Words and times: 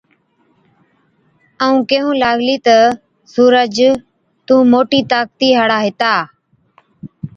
ائُون 1.63 1.75
ڪيهُون 1.89 2.15
لاگلَي 2.23 2.57
تہ، 2.65 2.77
سُورج 3.33 3.77
تُون 4.45 4.61
موٽِي 4.71 4.99
طاقتِي 5.11 5.49
هاڙا 5.57 5.77
هِتا۔ 5.85 6.13